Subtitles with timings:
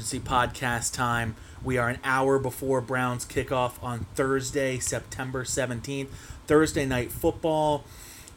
[0.00, 1.36] emergency podcast time.
[1.62, 6.08] We are an hour before Browns kickoff on Thursday, September 17th.
[6.46, 7.84] Thursday night football.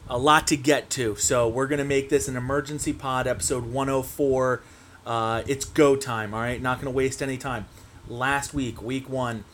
[0.06, 1.16] A lot to get to.
[1.16, 4.60] So we're going to make this an emergency pod, episode 104.
[5.06, 6.60] Uh, it's go time, all right?
[6.60, 7.64] Not going to waste any time.
[8.08, 9.44] Last week, week one,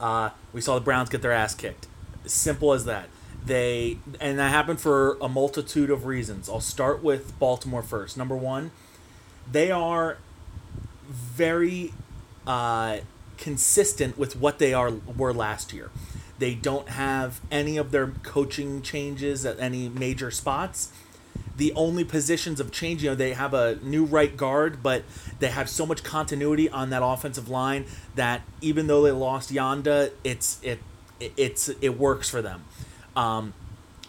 [0.00, 1.88] uh, we saw the Browns get their ass kicked.
[2.24, 3.10] Simple as that.
[3.44, 6.48] They and that happened for a multitude of reasons.
[6.48, 8.16] I'll start with Baltimore first.
[8.16, 8.70] Number one,
[9.50, 10.16] they are
[11.08, 11.92] very
[12.46, 12.98] uh,
[13.36, 15.90] consistent with what they are were last year.
[16.38, 20.92] They don't have any of their coaching changes at any major spots.
[21.56, 25.02] The only positions of change, you know, they have a new right guard, but
[25.40, 30.12] they have so much continuity on that offensive line that even though they lost Yanda,
[30.22, 30.78] it's it
[31.18, 32.64] it's it works for them.
[33.16, 33.54] Um,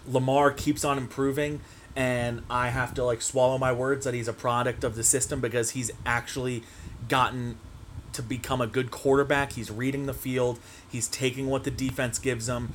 [0.07, 1.61] Lamar keeps on improving,
[1.95, 5.41] and I have to like swallow my words that he's a product of the system
[5.41, 6.63] because he's actually
[7.07, 7.57] gotten
[8.13, 9.53] to become a good quarterback.
[9.53, 10.59] He's reading the field.
[10.87, 12.73] He's taking what the defense gives him.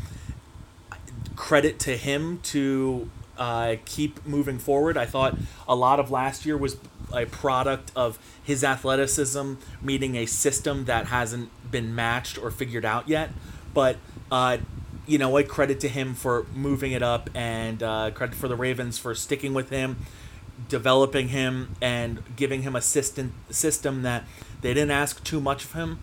[1.36, 4.96] Credit to him to uh, keep moving forward.
[4.96, 5.36] I thought
[5.66, 6.76] a lot of last year was
[7.12, 13.08] a product of his athleticism meeting a system that hasn't been matched or figured out
[13.08, 13.30] yet.
[13.72, 13.96] But
[14.30, 14.58] uh,
[15.06, 15.48] you know what?
[15.48, 19.54] Credit to him for moving it up, and uh, credit for the Ravens for sticking
[19.54, 19.98] with him,
[20.68, 24.24] developing him, and giving him a system system that
[24.60, 25.98] they didn't ask too much of him,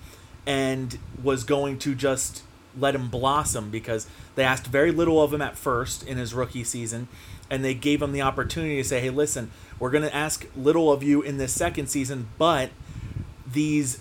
[0.45, 2.43] and was going to just
[2.77, 6.63] let him blossom because they asked very little of him at first in his rookie
[6.63, 7.07] season,
[7.49, 10.91] and they gave him the opportunity to say, "Hey, listen, we're going to ask little
[10.91, 12.69] of you in this second season, but
[13.51, 13.99] these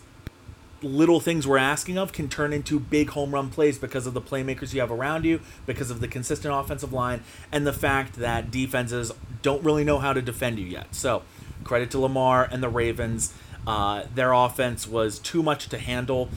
[0.82, 4.20] little things we're asking of can turn into big home run plays because of the
[4.20, 8.50] playmakers you have around you, because of the consistent offensive line, and the fact that
[8.50, 10.94] defenses don't really know how to defend you yet.
[10.94, 11.22] So,
[11.64, 13.34] credit to Lamar and the Ravens.
[13.66, 16.30] Uh, their offense was too much to handle.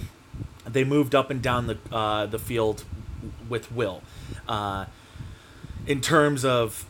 [0.65, 2.83] They moved up and down the uh, the field
[3.47, 4.01] with will.
[4.47, 4.85] Uh,
[5.85, 6.85] in terms of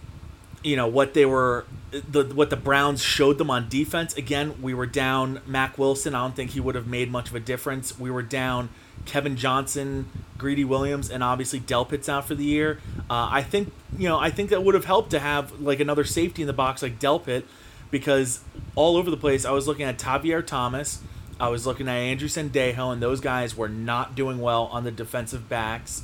[0.63, 4.15] you know what they were the what the Browns showed them on defense.
[4.15, 6.15] Again, we were down Mack Wilson.
[6.15, 7.99] I don't think he would have made much of a difference.
[7.99, 8.69] We were down
[9.05, 12.79] Kevin Johnson, Greedy Williams, and obviously Delpit's out for the year.
[13.09, 16.03] Uh, I think you know I think that would have helped to have like another
[16.03, 17.43] safety in the box like Delpit,
[17.91, 18.39] because
[18.75, 21.01] all over the place I was looking at Tavierre Thomas,
[21.39, 24.91] I was looking at Andrew Sendejo, and those guys were not doing well on the
[24.91, 26.03] defensive backs.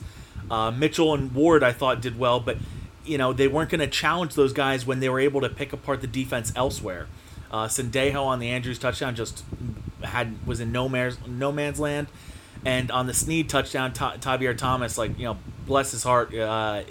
[0.52, 2.58] Uh, Mitchell and Ward I thought did well, but
[3.10, 5.74] you know they weren't going to challenge those guys when they were able to pick
[5.74, 7.08] apart the defense elsewhere.
[7.52, 9.44] Uh, Sendejo on the Andrews touchdown just
[10.04, 12.08] had was in no man's no man's land,
[12.64, 16.84] and on the Snead touchdown, Tavierre Thomas like you know bless his heart, uh,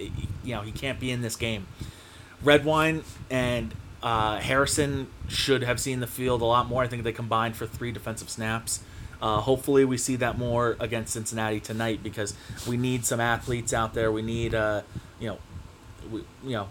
[0.42, 1.66] you know he can't be in this game.
[2.42, 6.82] Redwine and uh, Harrison should have seen the field a lot more.
[6.82, 8.80] I think they combined for three defensive snaps.
[9.20, 12.34] Uh, hopefully, we see that more against Cincinnati tonight because
[12.66, 14.12] we need some athletes out there.
[14.12, 14.82] We need, uh,
[15.18, 15.38] you know,
[16.10, 16.68] we, you know,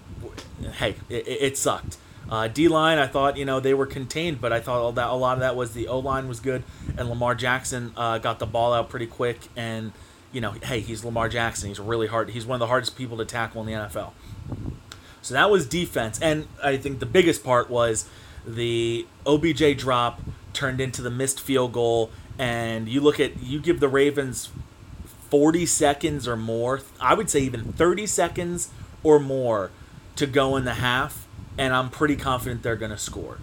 [0.74, 1.98] hey, it, it sucked.
[2.30, 5.08] Uh, D line, I thought you know they were contained, but I thought all that
[5.08, 6.64] a lot of that was the O line was good,
[6.98, 9.94] and Lamar Jackson uh, got the ball out pretty quick, and
[10.34, 11.70] you know, hey, he's Lamar Jackson.
[11.70, 12.32] He's really hard.
[12.32, 14.12] He's one of the hardest people to tackle in the NFL.
[15.22, 18.10] So that was defense, and I think the biggest part was
[18.46, 20.22] the OBJ drop
[20.52, 24.50] turned into the missed field goal, and you look at you give the Ravens
[25.30, 26.82] 40 seconds or more.
[27.00, 28.70] I would say even 30 seconds
[29.04, 29.72] or more
[30.16, 31.28] to go in the half,
[31.58, 33.38] and I'm pretty confident they're going to score.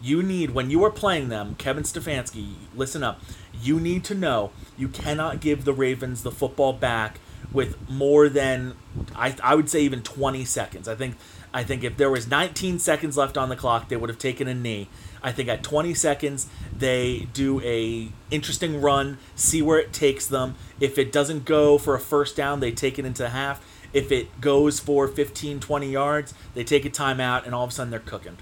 [0.00, 3.20] You need, when you are playing them, Kevin Stefanski, listen up.
[3.60, 7.18] You need to know you cannot give the Ravens the football back
[7.52, 8.74] with more than,
[9.14, 10.88] I, I would say, even 20 seconds.
[10.88, 11.16] I think.
[11.54, 14.46] I think if there was 19 seconds left on the clock, they would have taken
[14.46, 14.88] a knee.
[15.22, 20.56] I think at 20 seconds they do a interesting run, see where it takes them.
[20.80, 23.64] If it doesn't go for a first down, they take it into half.
[23.92, 27.72] If it goes for 15, 20 yards, they take a timeout, and all of a
[27.72, 28.36] sudden they're cooking.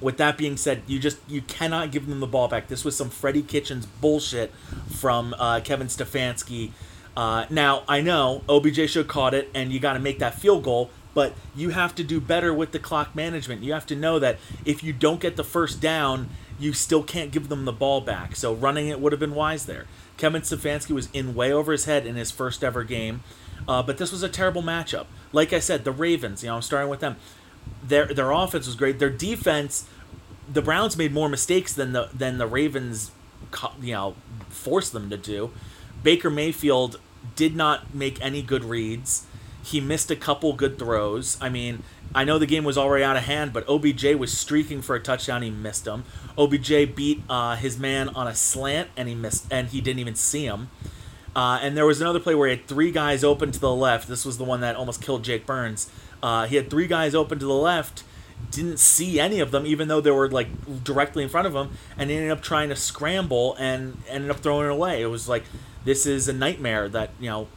[0.00, 2.68] With that being said, you just you cannot give them the ball back.
[2.68, 4.52] This was some Freddie Kitchens bullshit
[4.88, 6.70] from uh, Kevin Stefanski.
[7.16, 10.34] Uh, now I know OBJ should have caught it, and you got to make that
[10.38, 10.90] field goal.
[11.12, 13.62] But you have to do better with the clock management.
[13.62, 17.32] You have to know that if you don't get the first down, you still can't
[17.32, 18.36] give them the ball back.
[18.36, 19.86] So running it would have been wise there.
[20.16, 23.22] Kevin Stefanski was in way over his head in his first ever game.
[23.68, 25.06] Uh, but this was a terrible matchup.
[25.32, 27.16] Like I said, the Ravens, you know, I'm starting with them.
[27.82, 28.98] Their their offense was great.
[28.98, 29.88] Their defense,
[30.52, 33.10] the Browns made more mistakes than the than the Ravens,
[33.80, 34.16] you know,
[34.48, 35.50] forced them to do.
[36.02, 36.98] Baker Mayfield
[37.36, 39.26] did not make any good reads.
[39.62, 41.36] He missed a couple good throws.
[41.40, 41.82] I mean,
[42.14, 45.00] I know the game was already out of hand, but OBJ was streaking for a
[45.00, 45.42] touchdown.
[45.42, 46.04] He missed him.
[46.36, 50.14] OBJ beat uh, his man on a slant, and he missed, and he didn't even
[50.14, 50.70] see him.
[51.34, 54.08] Uh, and there was another play where he had three guys open to the left.
[54.08, 55.90] This was the one that almost killed Jake Burns.
[56.22, 58.02] Uh, he had three guys open to the left,
[58.50, 60.48] didn't see any of them, even though they were like
[60.84, 64.66] directly in front of him, and ended up trying to scramble and ended up throwing
[64.66, 65.00] it away.
[65.02, 65.44] It was like
[65.84, 67.48] this is a nightmare that you know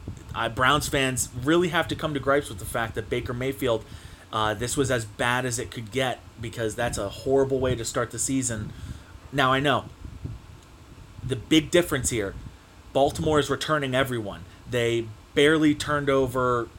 [0.56, 3.84] Browns fans really have to come to gripes with the fact that Baker Mayfield.
[4.32, 7.86] Uh, this was as bad as it could get because that's a horrible way to
[7.86, 8.74] start the season.
[9.32, 9.86] Now I know
[11.24, 12.34] the big difference here
[12.94, 14.46] Baltimore is returning everyone.
[14.70, 16.70] They barely turned over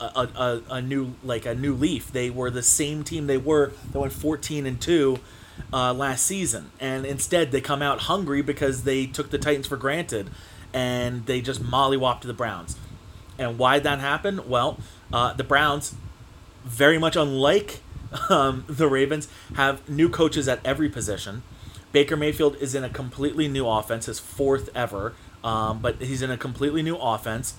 [0.00, 2.12] a, a, a, new like a new leaf.
[2.12, 5.18] They were the same team they were that went 14 and 2
[5.72, 6.70] uh, last season.
[6.80, 10.30] And instead they come out hungry because they took the Titans for granted
[10.72, 12.76] and they just mollywopped the Browns.
[13.38, 14.48] And why did that happen?
[14.48, 14.78] Well,
[15.12, 15.94] uh, the Browns,
[16.64, 17.80] very much unlike
[18.28, 21.42] um, the Ravens, have new coaches at every position.
[21.92, 25.14] Baker Mayfield is in a completely new offense, his fourth ever,
[25.44, 27.54] um, but he's in a completely new offense.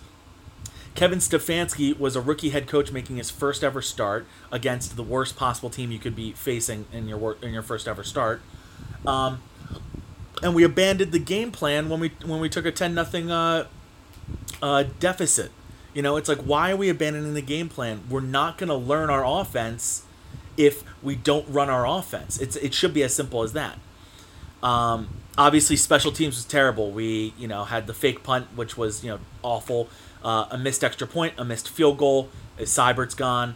[0.95, 5.35] Kevin Stefanski was a rookie head coach making his first ever start against the worst
[5.35, 8.41] possible team you could be facing in your work in your first ever start.
[9.05, 9.41] Um,
[10.41, 13.67] and we abandoned the game plan when we when we took a ten nothing uh,
[14.61, 15.51] uh, deficit.
[15.93, 18.03] You know, it's like why are we abandoning the game plan?
[18.09, 20.05] We're not going to learn our offense
[20.57, 22.39] if we don't run our offense.
[22.39, 23.77] It's it should be as simple as that.
[24.63, 26.91] Um, obviously, special teams was terrible.
[26.91, 29.89] We you know had the fake punt, which was you know awful
[30.23, 32.29] uh, a missed extra point, a missed field goal.
[32.59, 33.55] Seibert's gone.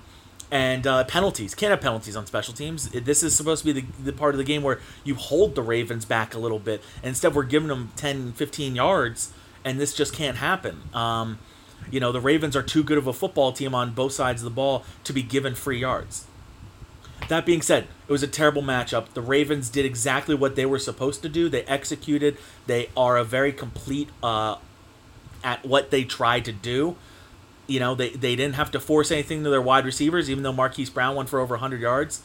[0.52, 1.54] And uh, penalties.
[1.54, 2.90] Can't have penalties on special teams.
[2.90, 5.62] This is supposed to be the, the part of the game where you hold the
[5.62, 6.82] Ravens back a little bit.
[7.04, 9.32] Instead, we're giving them 10, 15 yards,
[9.64, 10.82] and this just can't happen.
[10.92, 11.38] Um,
[11.92, 14.46] you know, the Ravens are too good of a football team on both sides of
[14.46, 16.26] the ball to be given free yards.
[17.28, 19.10] That being said, it was a terrible matchup.
[19.14, 21.48] The Ravens did exactly what they were supposed to do.
[21.48, 22.38] They executed.
[22.66, 24.56] They are a very complete uh,
[25.44, 26.96] at what they tried to do.
[27.68, 30.54] You know, they, they didn't have to force anything to their wide receivers, even though
[30.54, 32.24] Marquise Brown went for over 100 yards.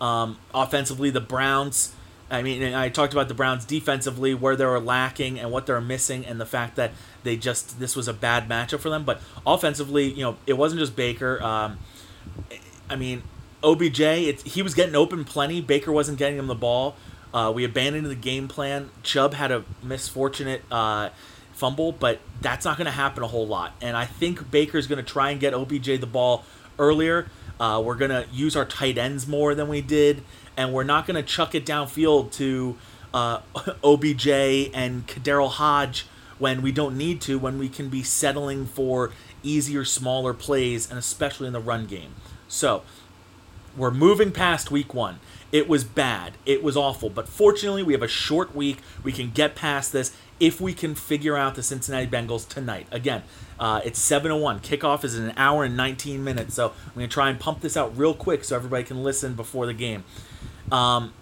[0.00, 1.94] Um, offensively, the Browns,
[2.30, 5.80] I mean, I talked about the Browns defensively, where they were lacking and what they're
[5.82, 6.92] missing, and the fact that
[7.24, 9.04] they just, this was a bad matchup for them.
[9.04, 11.42] But offensively, you know, it wasn't just Baker.
[11.42, 11.78] Um,
[12.88, 13.22] I mean,
[13.62, 15.60] OBJ, he was getting open plenty.
[15.60, 16.96] Baker wasn't getting him the ball.
[17.34, 18.90] Uh, we abandoned the game plan.
[19.02, 20.62] Chubb had a misfortunate.
[20.70, 21.10] Uh,
[21.56, 23.72] fumble, but that's not going to happen a whole lot.
[23.80, 26.44] And I think Baker's going to try and get OBJ the ball
[26.78, 27.28] earlier.
[27.58, 30.22] Uh, we're going to use our tight ends more than we did,
[30.56, 32.76] and we're not going to chuck it downfield to
[33.14, 33.40] uh,
[33.84, 36.06] OBJ and KhaDarel Hodge
[36.38, 39.10] when we don't need to, when we can be settling for
[39.42, 42.14] easier, smaller plays, and especially in the run game.
[42.48, 42.82] So,
[43.76, 45.20] we're moving past week one.
[45.52, 46.34] It was bad.
[46.44, 47.10] It was awful.
[47.10, 48.78] But fortunately, we have a short week.
[49.02, 52.86] We can get past this if we can figure out the Cincinnati Bengals tonight.
[52.90, 53.22] Again,
[53.58, 54.60] uh, it's 7.01.
[54.60, 56.54] Kickoff is in an hour and 19 minutes.
[56.54, 59.34] So I'm going to try and pump this out real quick so everybody can listen
[59.34, 60.04] before the game.
[60.70, 61.12] Um,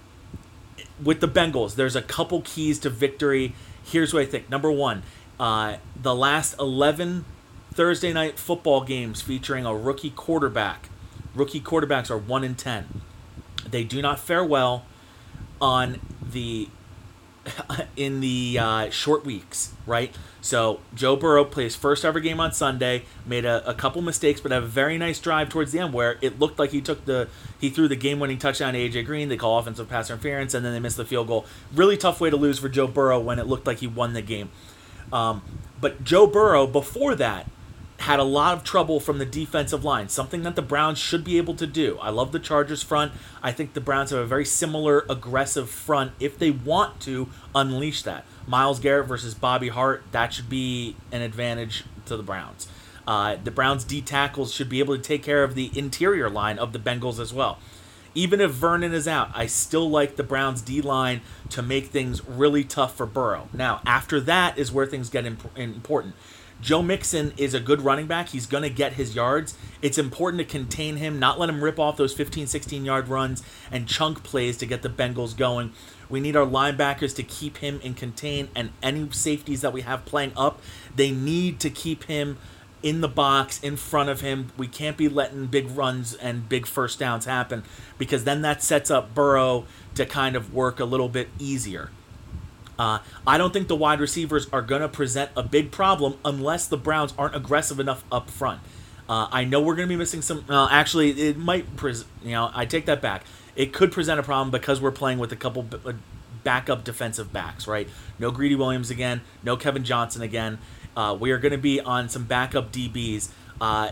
[1.03, 3.55] with the Bengals, there's a couple keys to victory.
[3.85, 4.49] Here's what I think.
[4.49, 5.03] Number one,
[5.39, 7.25] uh, the last 11
[7.73, 10.89] Thursday night football games featuring a rookie quarterback.
[11.35, 13.01] Rookie quarterbacks are 1 in 10.
[13.69, 14.85] They do not fare well
[15.61, 16.69] on the
[17.97, 20.15] in the uh, short weeks, right?
[20.41, 24.53] So Joe Burrow plays first ever game on Sunday, made a, a couple mistakes, but
[24.53, 27.29] had a very nice drive towards the end where it looked like he took the
[27.61, 29.29] he threw the game winning touchdown to AJ Green.
[29.29, 31.47] They call offensive pass interference, and then they missed the field goal.
[31.75, 34.23] Really tough way to lose for Joe Burrow when it looked like he won the
[34.23, 34.51] game.
[35.13, 35.43] Um,
[35.81, 37.47] but Joe Burrow before that
[38.01, 41.39] had a lot of trouble from the defensive line, something that the Browns should be
[41.39, 41.99] able to do.
[42.01, 43.13] I love the Chargers front.
[43.43, 48.03] I think the Browns have a very similar aggressive front if they want to unleash
[48.03, 48.25] that.
[48.47, 52.69] Myles Garrett versus Bobby Hart, that should be an advantage to the Browns.
[53.07, 56.59] Uh, the Browns D tackles should be able to take care of the interior line
[56.59, 57.59] of the Bengals as well.
[58.15, 61.21] Even if Vernon is out, I still like the Browns D line
[61.51, 63.49] to make things really tough for Burrow.
[63.53, 66.15] Now, after that is where things get imp- important.
[66.61, 68.31] Joe Mixon is a good running back.
[68.31, 69.57] He's going to get his yards.
[69.83, 73.43] It's important to contain him, not let him rip off those 15, 16 yard runs
[73.71, 75.73] and chunk plays to get the Bengals going.
[76.09, 80.05] We need our linebackers to keep him in contain, and any safeties that we have
[80.05, 80.61] playing up,
[80.95, 82.39] they need to keep him
[82.83, 84.53] in the box in front of him.
[84.57, 87.65] We can't be letting big runs and big first downs happen
[87.97, 91.91] because then that sets up Burrow to kind of work a little bit easier.
[92.79, 96.67] Uh, I don't think the wide receivers are going to present a big problem unless
[96.67, 98.61] the Browns aren't aggressive enough up front.
[99.09, 100.45] Uh, I know we're going to be missing some.
[100.49, 101.77] Well, actually, it might.
[101.77, 103.25] Pres- you know, I take that back.
[103.55, 105.93] It could present a problem because we're playing with a couple b- uh,
[106.43, 107.89] backup defensive backs, right?
[108.19, 109.21] No Greedy Williams again.
[109.43, 110.59] No Kevin Johnson again.
[110.97, 113.29] Uh, we are going to be on some backup DBs.
[113.61, 113.91] Uh,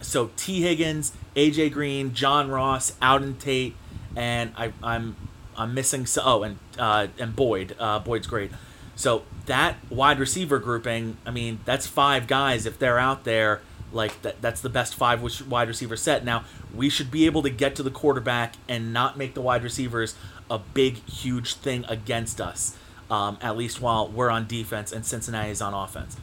[0.00, 3.74] so Tee Higgins, AJ Green, John Ross, Auden Tate,
[4.16, 5.16] and I, I'm
[5.58, 6.06] I'm missing.
[6.06, 7.76] So, oh, and uh, and Boyd.
[7.78, 8.50] Uh, Boyd's great.
[8.96, 12.66] So that wide receiver grouping, I mean, that's five guys.
[12.66, 13.60] If they're out there,
[13.92, 16.24] like that, that's the best five wide receiver set.
[16.24, 19.62] Now we should be able to get to the quarterback and not make the wide
[19.62, 20.14] receivers
[20.50, 22.76] a big, huge thing against us.
[23.10, 26.16] Um, at least while we're on defense and Cincinnati is on offense.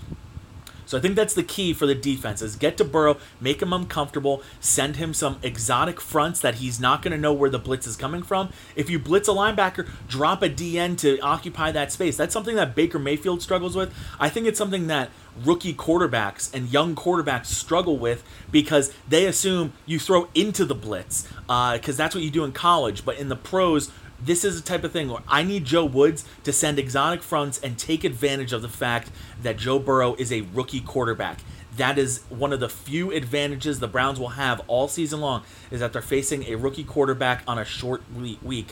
[0.86, 3.74] So I think that's the key for the defense is get to Burrow, make him
[3.74, 7.88] uncomfortable, send him some exotic fronts that he's not going to know where the blitz
[7.88, 8.50] is coming from.
[8.76, 12.18] If you blitz a linebacker, drop a DN to occupy that space.
[12.18, 13.94] That's something that Baker Mayfield struggles with.
[14.20, 15.10] I think it's something that
[15.44, 21.24] rookie quarterbacks and young quarterbacks struggle with because they assume you throw into the blitz
[21.42, 23.04] because uh, that's what you do in college.
[23.04, 26.26] But in the pros, this is the type of thing where I need Joe Woods
[26.44, 30.42] to send exotic fronts and take advantage of the fact that Joe Burrow is a
[30.42, 31.40] rookie quarterback.
[31.78, 35.82] That is one of the few advantages the Browns will have all season long is
[35.82, 38.02] that they're facing a rookie quarterback on a short
[38.42, 38.70] week.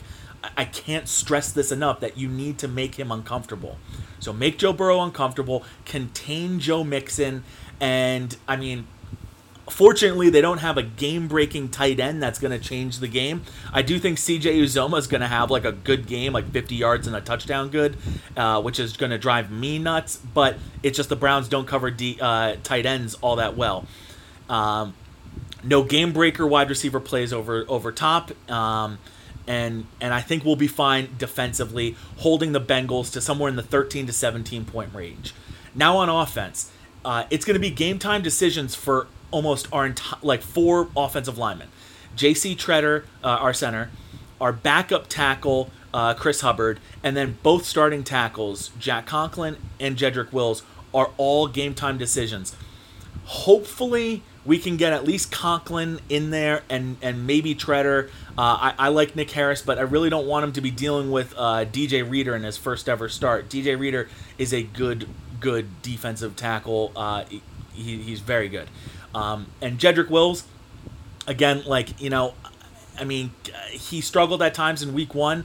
[0.56, 3.78] I can't stress this enough that you need to make him uncomfortable.
[4.20, 7.44] So make Joe Burrow uncomfortable, contain Joe Mixon,
[7.80, 8.86] and I mean,
[9.70, 13.42] Fortunately, they don't have a game-breaking tight end that's going to change the game.
[13.72, 16.74] I do think CJ Uzomah is going to have like a good game, like 50
[16.74, 17.96] yards and a touchdown, good,
[18.36, 20.16] uh, which is going to drive me nuts.
[20.16, 23.86] But it's just the Browns don't cover uh, tight ends all that well.
[24.50, 24.94] Um,
[25.62, 28.32] no game breaker wide receiver plays over over top.
[28.50, 28.98] Um,
[29.46, 33.62] and and I think we'll be fine defensively, holding the Bengals to somewhere in the
[33.62, 35.34] 13 to 17 point range.
[35.74, 36.70] Now on offense,
[37.04, 41.36] uh, it's going to be game time decisions for almost our entire like four offensive
[41.36, 41.68] linemen.
[42.14, 42.54] J.C.
[42.54, 43.90] Tretter, uh, our center,
[44.40, 50.32] our backup tackle uh, Chris Hubbard, and then both starting tackles Jack Conklin and Jedrick
[50.32, 50.62] Wills
[50.94, 52.54] are all game time decisions.
[53.24, 58.10] Hopefully, we can get at least Conklin in there and and maybe Tretter.
[58.38, 61.10] Uh, I, I, like Nick Harris, but I really don't want him to be dealing
[61.10, 63.48] with uh, DJ Reader in his first ever start.
[63.48, 65.08] DJ Reader is a good
[65.40, 66.92] good defensive tackle.
[66.94, 67.24] Uh,
[67.72, 68.68] he, he's very good.
[69.14, 70.44] Um, and Jedrick Wills,
[71.26, 72.34] again, like, you know,
[72.98, 73.32] I mean,
[73.70, 75.44] he struggled at times in week one,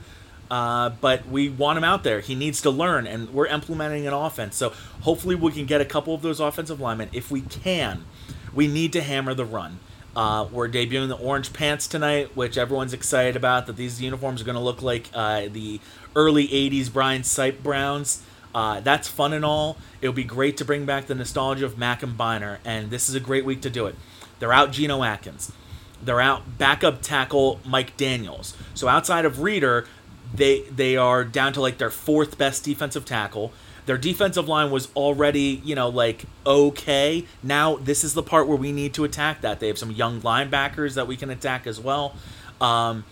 [0.52, 2.20] uh, but we want him out there.
[2.20, 4.56] He needs to learn, and we're implementing an offense.
[4.56, 7.10] So hopefully we can get a couple of those offensive linemen.
[7.14, 8.06] If we can,
[8.54, 9.80] we need to hammer the run.
[10.16, 13.68] Uh, we're debuting the orange pants tonight, which everyone's excited about.
[13.68, 15.80] That these uniforms are going to look like uh, the
[16.16, 18.24] early '80s Brian Sipe Browns.
[18.53, 19.77] Uh, that's fun and all.
[20.01, 23.15] It'll be great to bring back the nostalgia of Mack and Byner, and this is
[23.15, 23.96] a great week to do it.
[24.39, 25.51] They're out Geno Atkins.
[26.01, 28.56] They're out backup tackle Mike Daniels.
[28.74, 29.86] So outside of Reader,
[30.34, 33.51] they they are down to like their fourth best defensive tackle.
[33.86, 37.25] Their defensive line was already, you know, like okay.
[37.44, 39.60] Now this is the part where we need to attack that.
[39.60, 42.15] They have some young linebackers that we can attack as well.
[42.62, 43.03] Um,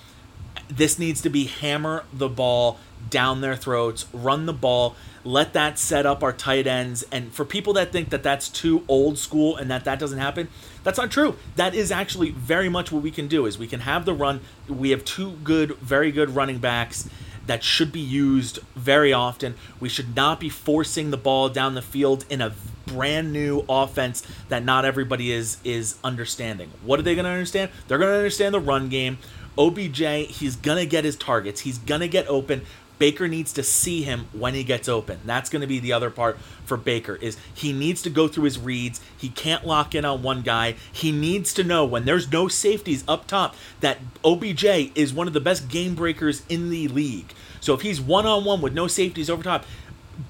[0.70, 2.80] this needs to be hammer the ball
[3.10, 4.96] down their throats, run the ball,
[5.28, 7.04] let that set up our tight ends.
[7.12, 10.48] And for people that think that that's too old school and that that doesn't happen,
[10.84, 11.36] that's not true.
[11.58, 13.46] That is actually very much what we can do.
[13.46, 14.40] Is we can have the run.
[14.70, 17.10] We have two good, very good running backs
[17.46, 19.56] that should be used very often.
[19.80, 22.54] We should not be forcing the ball down the field in a
[22.86, 26.72] brand new offense that not everybody is is understanding.
[26.84, 27.72] What are they going to understand?
[27.88, 29.18] They're going to understand the run game.
[29.58, 31.62] OBJ, he's going to get his targets.
[31.62, 32.62] He's going to get open.
[33.00, 35.20] Baker needs to see him when he gets open.
[35.26, 38.46] That's going to be the other part for Baker is he needs to go through
[38.46, 39.02] his reads.
[39.16, 40.76] He can't lock in on one guy.
[40.92, 45.34] He needs to know when there's no safeties up top that OBJ is one of
[45.34, 47.34] the best game breakers in the league.
[47.60, 49.66] So if he's one on one with no safeties over top,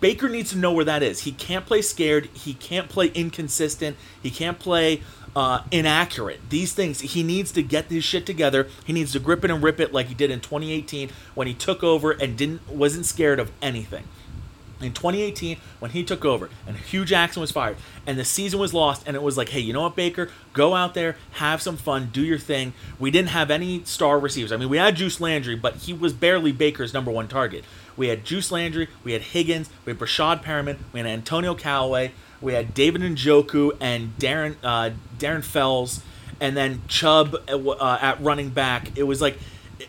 [0.01, 1.21] Baker needs to know where that is.
[1.21, 2.25] He can't play scared.
[2.33, 3.95] He can't play inconsistent.
[4.21, 5.01] He can't play
[5.38, 6.39] uh, inaccurate.
[6.50, 8.67] These things, he needs to get this shit together.
[8.86, 11.53] He needs to grip it and rip it like he did in 2018 when he
[11.53, 14.06] took over and didn't wasn't scared of anything.
[14.82, 17.77] In 2018, when he took over and Hue Jackson was fired
[18.08, 20.32] and the season was lost, and it was like, hey, you know what, Baker?
[20.53, 22.74] Go out there, have some fun, do your thing.
[22.98, 24.51] We didn't have any star receivers.
[24.51, 27.63] I mean, we had Juice Landry, but he was barely Baker's number one target.
[27.97, 32.11] We had Juice Landry, we had Higgins, we had Breshad Perriman, we had Antonio Callaway,
[32.39, 36.01] we had David Njoku and Darren uh, Darren Fells,
[36.39, 38.97] and then Chubb uh, uh, at running back.
[38.97, 39.39] It was like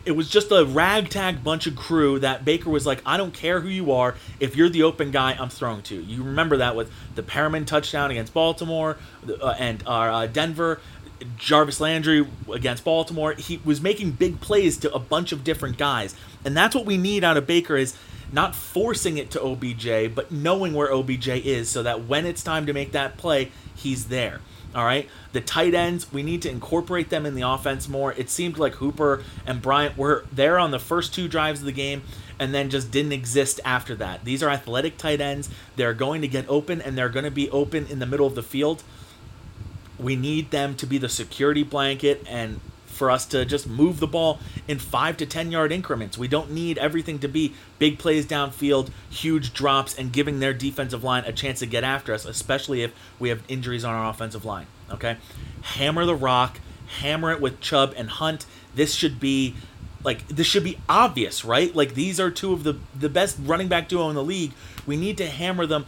[0.05, 3.61] it was just a ragtag bunch of crew that Baker was like, I don't care
[3.61, 4.15] who you are.
[4.41, 5.95] If you're the open guy, I'm throwing to.
[5.95, 8.97] You remember that with the Perriman touchdown against Baltimore
[9.41, 10.81] uh, and uh, Denver,
[11.37, 13.33] Jarvis Landry against Baltimore.
[13.33, 16.97] He was making big plays to a bunch of different guys, and that's what we
[16.97, 17.97] need out of Baker is
[18.33, 22.67] not forcing it to OBJ, but knowing where OBJ is, so that when it's time
[22.67, 24.41] to make that play, he's there.
[24.75, 25.09] All right.
[25.33, 28.13] The tight ends, we need to incorporate them in the offense more.
[28.13, 31.73] It seemed like Hooper and Bryant were there on the first two drives of the
[31.73, 32.03] game
[32.39, 34.25] and then just didn't exist after that.
[34.25, 35.49] These are athletic tight ends.
[35.77, 38.35] They're going to get open and they're going to be open in the middle of
[38.35, 38.83] the field.
[39.99, 42.61] We need them to be the security blanket and
[42.99, 46.19] for us to just move the ball in five to 10 yard increments.
[46.19, 51.05] We don't need everything to be big plays downfield, huge drops, and giving their defensive
[51.05, 54.45] line a chance to get after us, especially if we have injuries on our offensive
[54.45, 54.67] line.
[54.91, 55.17] Okay?
[55.63, 56.61] Hammer the rock,
[57.01, 58.47] hammer it with Chubb and Hunt.
[58.75, 59.55] This should be
[60.05, 61.75] like this should be obvious, right?
[61.75, 64.53] Like these are two of the the best running back duo in the league.
[64.87, 65.87] We need to hammer them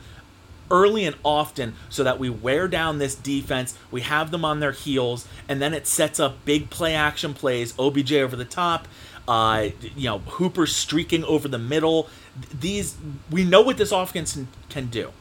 [0.71, 4.73] early and often so that we wear down this defense, we have them on their
[4.73, 8.87] heels, and then it sets up big play action plays, OBJ over the top,
[9.29, 12.09] uh, you know, Hooper streaking over the middle.
[12.59, 12.97] These
[13.31, 15.13] we know what this offense can do.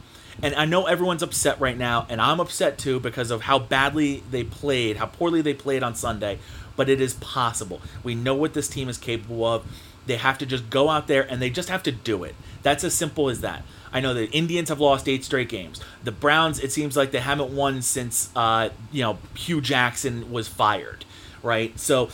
[0.42, 4.22] And I know everyone's upset right now, and I'm upset too because of how badly
[4.30, 6.38] they played, how poorly they played on Sunday.
[6.76, 7.82] But it is possible.
[8.02, 9.66] We know what this team is capable of.
[10.06, 12.34] They have to just go out there and they just have to do it.
[12.62, 13.64] That's as simple as that.
[13.92, 15.80] I know the Indians have lost eight straight games.
[16.04, 20.48] The Browns, it seems like they haven't won since uh, you know Hue Jackson was
[20.48, 21.04] fired,
[21.42, 21.78] right?
[21.78, 22.10] So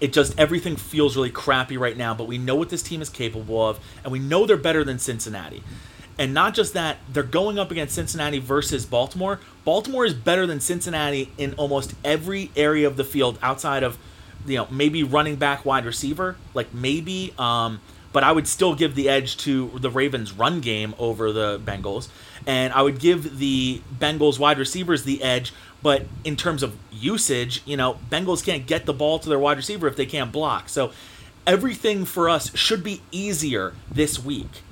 [0.00, 2.14] it just everything feels really crappy right now.
[2.14, 4.98] But we know what this team is capable of, and we know they're better than
[4.98, 5.62] Cincinnati.
[6.18, 9.40] And not just that, they're going up against Cincinnati versus Baltimore.
[9.64, 13.98] Baltimore is better than Cincinnati in almost every area of the field outside of,
[14.46, 17.34] you know, maybe running back, wide receiver, like maybe.
[17.36, 17.80] Um,
[18.14, 22.08] but I would still give the edge to the Ravens' run game over the Bengals,
[22.46, 25.52] and I would give the Bengals wide receivers the edge.
[25.82, 29.56] But in terms of usage, you know, Bengals can't get the ball to their wide
[29.56, 30.68] receiver if they can't block.
[30.68, 30.92] So
[31.44, 34.62] everything for us should be easier this week.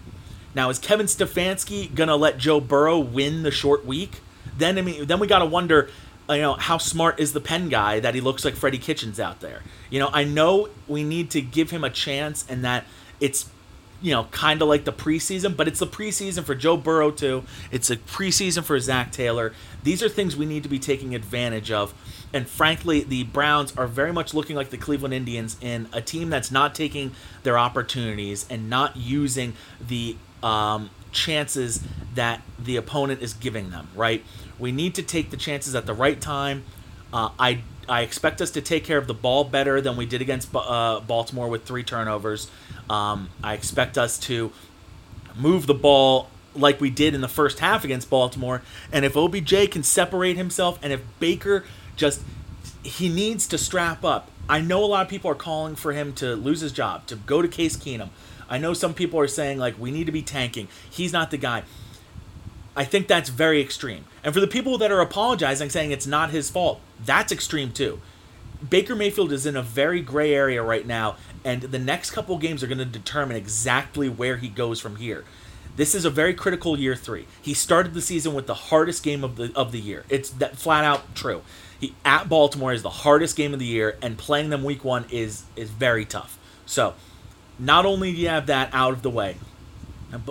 [0.55, 4.21] Now, is Kevin Stefanski gonna let Joe Burrow win the short week?
[4.57, 5.91] Then I mean, then we gotta wonder,
[6.31, 9.41] you know, how smart is the pen guy that he looks like Freddie Kitchens out
[9.41, 9.63] there?
[9.91, 12.85] You know, I know we need to give him a chance, and that
[13.23, 13.49] it's
[14.03, 17.45] you know, kind of like the preseason, but it's the preseason for Joe Burrow too.
[17.71, 19.53] It's a preseason for Zac Taylor.
[19.85, 21.95] These are things we need to be taking advantage of.
[22.33, 26.31] And frankly, the Browns are very much looking like the Cleveland Indians in a team
[26.31, 27.13] that's not taking
[27.45, 31.85] their opportunities and not using the um, chances
[32.17, 34.25] that the opponent is giving them, right?
[34.59, 36.65] We need to take the chances at the right time.
[37.13, 40.23] Uh, I I expect us to take care of the ball better than we did
[40.23, 42.51] against uh, Baltimore with three turnovers.
[42.89, 44.53] Um, I expect us to
[45.37, 48.63] move the ball like we did in the first half against Baltimore.
[48.93, 51.65] And if OBJ can separate himself, and if Baker
[51.97, 52.23] just
[52.83, 54.29] he needs to strap up.
[54.49, 57.17] I know a lot of people are calling for him to lose his job, to
[57.17, 58.09] go to Case Keenum.
[58.49, 60.69] I know some people are saying like we need to be tanking.
[60.91, 61.63] He's not the guy.
[62.75, 64.07] I think that's very extreme.
[64.25, 68.01] And for the people that are apologizing, saying it's not his fault, that's extreme too.
[68.69, 72.63] Baker Mayfield is in a very gray area right now, and the next couple games
[72.63, 75.25] are going to determine exactly where he goes from here.
[75.75, 77.27] This is a very critical year three.
[77.41, 80.05] He started the season with the hardest game of the of the year.
[80.09, 81.43] It's that flat out true.
[81.81, 85.07] He at Baltimore is the hardest game of the year, and playing them week one
[85.11, 86.39] is is very tough.
[86.67, 86.95] So,
[87.59, 89.37] not only do you have that out of the way,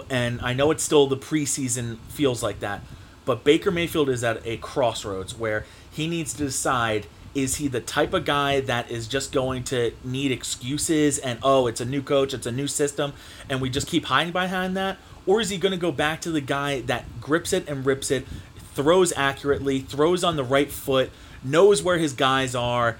[0.09, 2.81] and I know it's still the preseason feels like that,
[3.25, 7.79] but Baker Mayfield is at a crossroads where he needs to decide is he the
[7.79, 12.01] type of guy that is just going to need excuses and oh it's a new
[12.01, 13.13] coach it's a new system
[13.49, 14.97] and we just keep hiding behind that?
[15.25, 18.11] Or is he going to go back to the guy that grips it and rips
[18.11, 18.25] it
[18.73, 21.11] throws accurately throws on the right foot
[21.43, 22.97] knows where his guys are?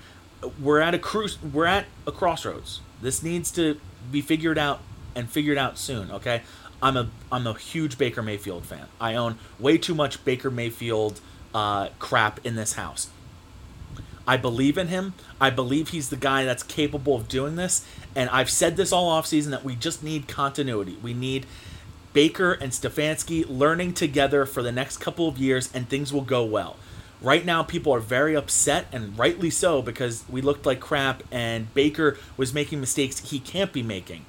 [0.62, 2.80] We're at a cruise we're at a crossroads.
[3.02, 3.80] This needs to
[4.12, 4.82] be figured out
[5.14, 6.42] and figured out soon okay
[6.82, 11.20] i'm a i'm a huge baker mayfield fan i own way too much baker mayfield
[11.54, 13.10] uh, crap in this house.
[14.28, 15.14] I believe in him.
[15.40, 17.86] I believe he's the guy that's capable of doing this.
[18.16, 20.98] And I've said this all offseason that we just need continuity.
[21.02, 21.46] We need
[22.14, 26.44] Baker and Stefanski learning together for the next couple of years, and things will go
[26.44, 26.76] well.
[27.22, 31.74] Right now, people are very upset, and rightly so, because we looked like crap, and
[31.74, 34.26] Baker was making mistakes he can't be making,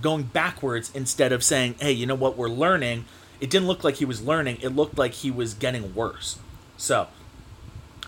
[0.00, 3.04] going backwards instead of saying, hey, you know what, we're learning.
[3.40, 6.38] It didn't look like he was learning, it looked like he was getting worse.
[6.76, 7.08] So,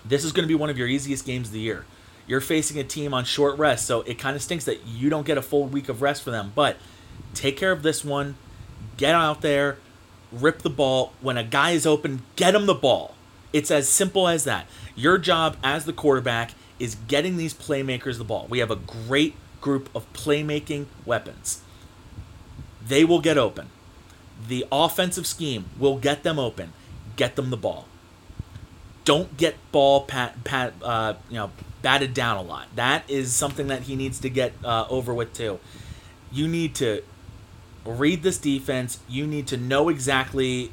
[0.04, 1.84] this is going to be one of your easiest games of the year.
[2.26, 5.26] You're facing a team on short rest, so it kind of stinks that you don't
[5.26, 6.52] get a full week of rest for them.
[6.54, 6.76] But
[7.34, 8.36] take care of this one.
[8.96, 9.78] Get out there,
[10.32, 11.12] rip the ball.
[11.20, 13.14] When a guy is open, get him the ball.
[13.52, 14.66] It's as simple as that.
[14.96, 18.46] Your job as the quarterback is getting these playmakers the ball.
[18.48, 21.62] We have a great group of playmaking weapons.
[22.86, 23.70] They will get open.
[24.48, 26.72] The offensive scheme will get them open.
[27.16, 27.86] Get them the ball.
[29.04, 31.50] Don't get ball pat, pat uh, you know
[31.82, 32.66] batted down a lot.
[32.74, 35.60] That is something that he needs to get uh, over with too.
[36.32, 37.02] You need to
[37.84, 38.98] read this defense.
[39.08, 40.72] You need to know exactly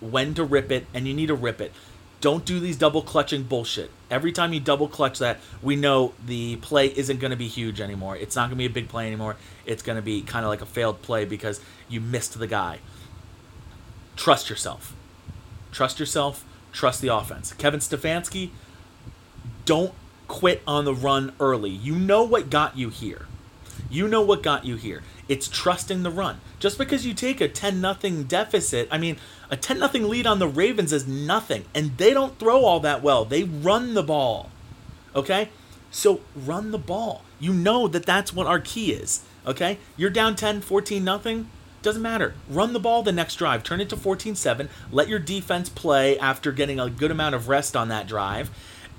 [0.00, 1.72] when to rip it, and you need to rip it.
[2.20, 3.90] Don't do these double clutching bullshit.
[4.10, 7.80] Every time you double clutch that, we know the play isn't going to be huge
[7.80, 8.16] anymore.
[8.16, 9.36] It's not going to be a big play anymore.
[9.64, 12.80] It's going to be kind of like a failed play because you missed the guy.
[14.16, 14.94] Trust yourself.
[15.72, 16.44] Trust yourself.
[16.72, 17.54] Trust the offense.
[17.54, 18.50] Kevin Stefanski,
[19.64, 19.94] don't
[20.28, 21.70] quit on the run early.
[21.70, 23.26] You know what got you here.
[23.88, 25.02] You know what got you here.
[25.30, 26.40] It's trusting the run.
[26.58, 29.16] Just because you take a 10 nothing deficit, I mean,
[29.48, 33.00] a 10 nothing lead on the Ravens is nothing, and they don't throw all that
[33.00, 33.24] well.
[33.24, 34.50] They run the ball.
[35.14, 35.50] Okay?
[35.92, 37.22] So run the ball.
[37.38, 39.22] You know that that's what our key is.
[39.46, 39.78] Okay?
[39.96, 41.48] You're down 10, 14 nothing.
[41.80, 42.34] Doesn't matter.
[42.48, 43.62] Run the ball the next drive.
[43.62, 44.68] Turn it to 14 7.
[44.90, 48.50] Let your defense play after getting a good amount of rest on that drive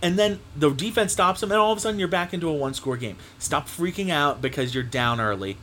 [0.01, 2.53] and then the defense stops them, and all of a sudden you're back into a
[2.53, 3.17] one score game.
[3.37, 5.57] Stop freaking out because you're down early,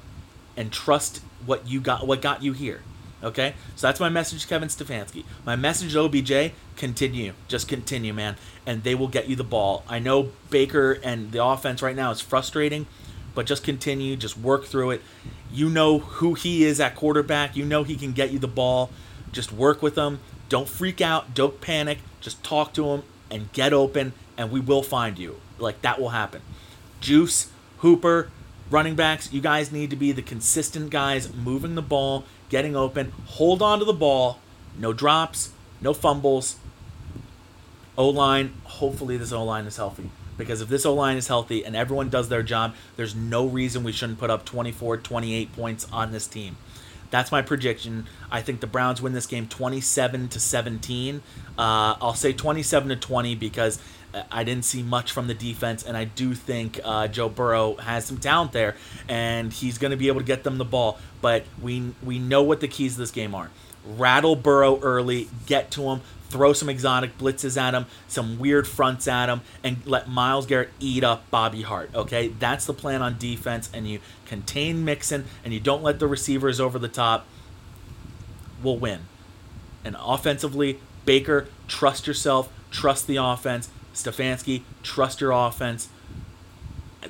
[0.58, 2.82] and trust what you got, what got you here.
[3.22, 5.24] Okay, so that's my message, Kevin Stefanski.
[5.46, 9.84] My message, to OBJ: continue, just continue, man, and they will get you the ball.
[9.88, 12.86] I know Baker and the offense right now is frustrating,
[13.34, 15.02] but just continue, just work through it.
[15.50, 17.56] You know who he is at quarterback.
[17.56, 18.90] You know he can get you the ball.
[19.32, 20.20] Just work with him.
[20.48, 21.34] Don't freak out.
[21.34, 21.98] Don't panic.
[22.20, 25.40] Just talk to him and get open and we will find you.
[25.58, 26.42] Like that will happen.
[27.00, 28.30] Juice, Hooper,
[28.70, 33.12] running backs, you guys need to be the consistent guys moving the ball, getting open,
[33.26, 34.38] hold on to the ball,
[34.78, 36.56] no drops, no fumbles.
[37.96, 40.10] O line, hopefully this O line is healthy.
[40.36, 43.82] Because if this O line is healthy and everyone does their job, there's no reason
[43.82, 46.56] we shouldn't put up 24, 28 points on this team.
[47.10, 48.06] That's my prediction.
[48.30, 51.16] I think the Browns win this game 27 to 17.
[51.16, 51.20] Uh,
[51.58, 53.80] I'll say 27 to 20 because
[54.30, 58.06] I didn't see much from the defense, and I do think uh, Joe Burrow has
[58.06, 58.74] some talent there,
[59.08, 60.98] and he's going to be able to get them the ball.
[61.20, 63.50] But we we know what the keys to this game are:
[63.84, 69.08] rattle Burrow early, get to him, throw some exotic blitzes at him, some weird fronts
[69.08, 71.90] at him, and let Myles Garrett eat up Bobby Hart.
[71.94, 76.06] Okay, that's the plan on defense, and you contain Mixon, and you don't let the
[76.06, 77.26] receivers over the top.
[78.62, 79.00] We'll win.
[79.84, 85.88] And offensively, Baker, trust yourself, trust the offense Stefanski, trust your offense.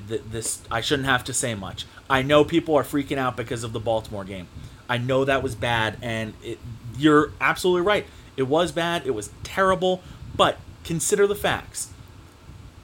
[0.07, 1.85] This I shouldn't have to say much.
[2.09, 4.47] I know people are freaking out because of the Baltimore game.
[4.87, 6.57] I know that was bad, and it,
[6.97, 8.07] you're absolutely right.
[8.39, 9.05] It was bad.
[9.05, 10.01] It was terrible.
[10.35, 11.91] But consider the facts.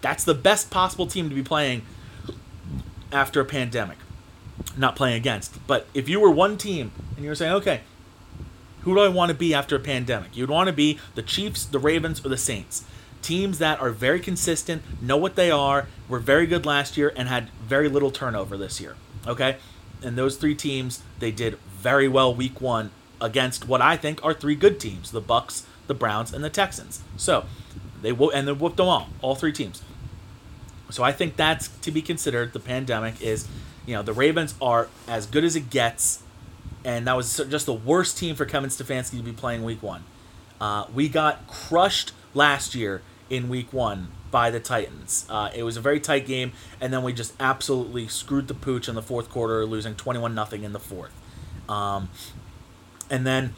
[0.01, 1.83] That's the best possible team to be playing
[3.11, 3.97] after a pandemic.
[4.77, 5.65] Not playing against.
[5.67, 7.81] But if you were one team and you were saying, okay,
[8.81, 10.37] who do I want to be after a pandemic?
[10.37, 12.85] You'd want to be the Chiefs, the Ravens, or the Saints
[13.25, 17.27] teams that are very consistent, know what they are, were very good last year, and
[17.27, 18.95] had very little turnover this year.
[19.25, 19.57] Okay?
[20.03, 24.33] And those three teams, they did very well week one against what I think are
[24.33, 27.01] three good teams the Bucs, the Browns, and the Texans.
[27.17, 27.45] So
[28.01, 29.81] they and they whooped them all, all three teams.
[30.89, 32.53] So I think that's to be considered.
[32.53, 33.47] The pandemic is,
[33.85, 36.21] you know, the Ravens are as good as it gets,
[36.83, 40.03] and that was just the worst team for Kevin Stefanski to be playing week one.
[40.61, 45.25] Uh, we got crushed last year in week one by the Titans.
[45.29, 48.87] Uh, it was a very tight game, and then we just absolutely screwed the pooch
[48.87, 51.11] in the fourth quarter, losing 21 nothing in the fourth.
[51.67, 52.09] Um,
[53.09, 53.53] and then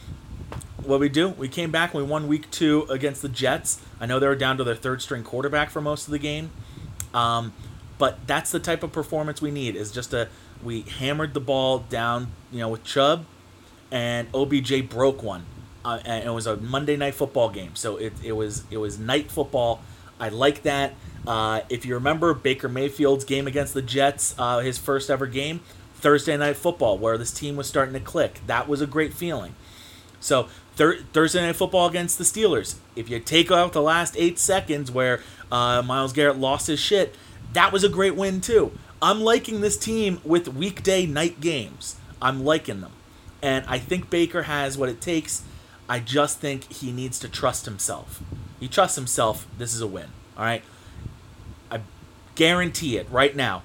[0.84, 3.82] what we do, we came back we won week two against the Jets.
[4.00, 6.52] I know they were down to their third string quarterback for most of the game.
[7.14, 7.54] Um,
[7.98, 10.30] but that's the type of performance we need is just a
[10.64, 13.26] we hammered the ball down, you know, with Chubb
[13.92, 15.46] and OBJ broke one
[15.88, 19.00] uh, and it was a Monday night football game, so it, it was it was
[19.00, 19.82] night football.
[20.20, 20.96] I like that.
[21.26, 25.62] Uh, if you remember Baker Mayfield's game against the Jets, uh, his first ever game,
[25.98, 29.56] Thursday night football, where this team was starting to click, that was a great feeling.
[30.20, 34.40] So thir- Thursday night football against the Steelers, if you take out the last eight
[34.40, 37.16] seconds where uh, Myles Garrett lost his shit,
[37.54, 38.72] that was a great win too.
[39.02, 41.98] I'm liking this team with weekday night games.
[42.22, 42.94] I'm liking them,
[43.42, 45.44] and I think Baker has what it takes
[45.90, 48.22] I just think he needs to trust himself.
[48.60, 49.48] He trusts himself.
[49.58, 50.08] This is a win.
[50.38, 50.64] All right.
[51.72, 51.82] I
[52.36, 53.64] guarantee it right now.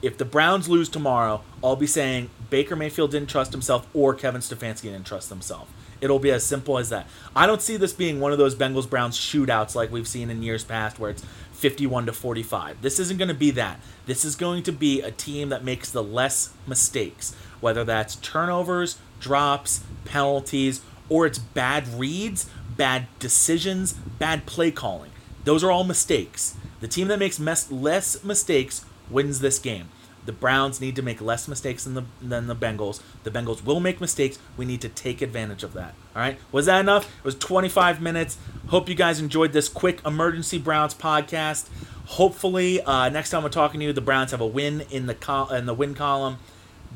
[0.00, 4.40] If the Browns lose tomorrow, I'll be saying Baker Mayfield didn't trust himself or Kevin
[4.40, 5.68] Stefanski didn't trust himself.
[6.00, 7.08] It'll be as simple as that.
[7.34, 10.42] I don't see this being one of those Bengals Browns shootouts like we've seen in
[10.42, 12.80] years past where it's 51 to 45.
[12.82, 13.80] This isn't going to be that.
[14.06, 18.98] This is going to be a team that makes the less mistakes, whether that's turnovers,
[19.18, 25.10] drops, penalties, or it's bad reads, bad decisions, bad play calling.
[25.42, 26.56] Those are all mistakes.
[26.80, 29.88] The team that makes less mistakes wins this game.
[30.26, 33.00] The Browns need to make less mistakes than the than the Bengals.
[33.24, 34.38] The Bengals will make mistakes.
[34.58, 35.94] We need to take advantage of that.
[36.14, 36.38] All right.
[36.52, 37.06] Was that enough?
[37.06, 38.36] It was 25 minutes.
[38.66, 41.68] Hope you guys enjoyed this quick emergency Browns podcast.
[42.06, 45.14] Hopefully, uh, next time we're talking to you, the Browns have a win in the
[45.14, 46.38] col- in the win column.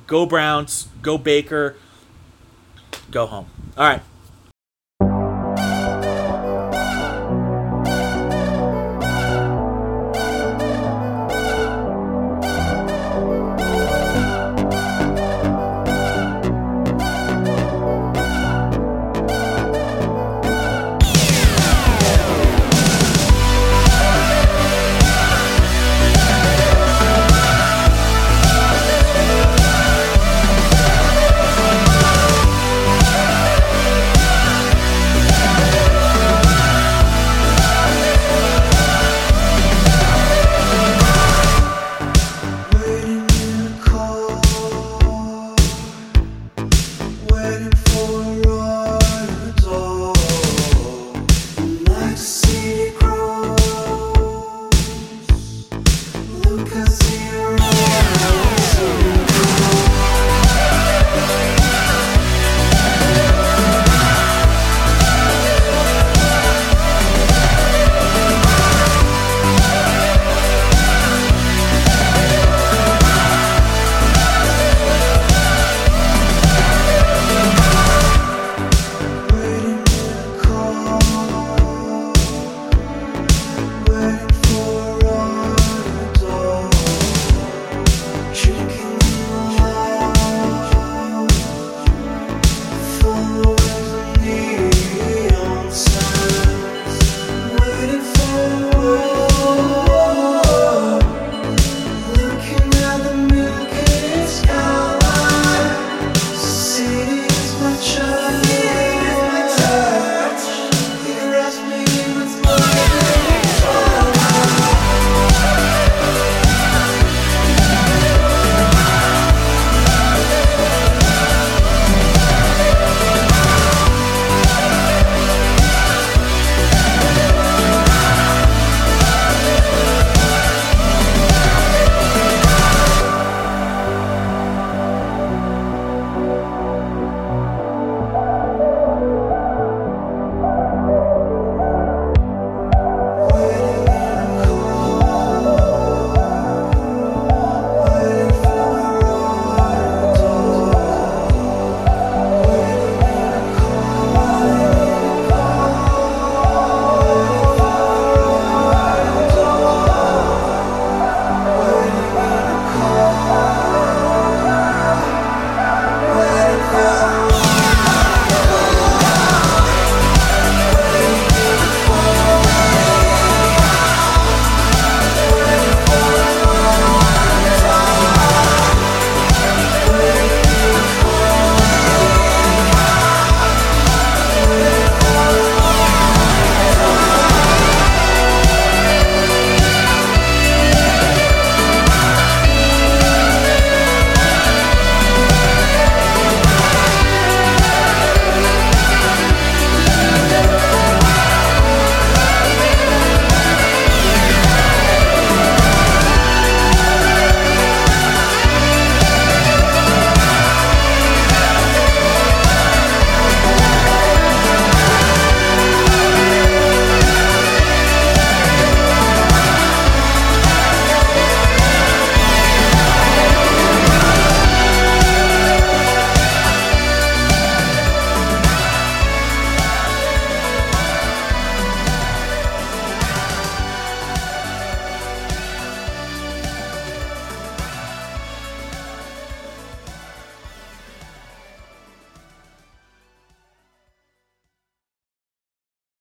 [0.06, 0.88] Go Browns.
[1.00, 1.76] Go Baker.
[3.10, 3.46] Go home.
[3.78, 4.02] All right.